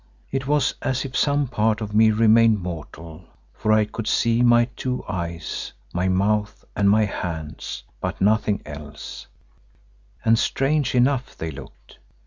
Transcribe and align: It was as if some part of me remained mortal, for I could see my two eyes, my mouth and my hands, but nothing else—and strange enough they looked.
It 0.31 0.47
was 0.47 0.73
as 0.81 1.05
if 1.05 1.15
some 1.15 1.47
part 1.47 1.79
of 1.79 1.93
me 1.93 2.09
remained 2.09 2.59
mortal, 2.59 3.23
for 3.53 3.71
I 3.71 3.85
could 3.85 4.07
see 4.07 4.41
my 4.41 4.65
two 4.75 5.03
eyes, 5.07 5.73
my 5.93 6.07
mouth 6.07 6.65
and 6.75 6.89
my 6.89 7.05
hands, 7.05 7.83
but 7.99 8.19
nothing 8.19 8.63
else—and 8.65 10.39
strange 10.39 10.95
enough 10.95 11.37
they 11.37 11.51
looked. 11.51 11.99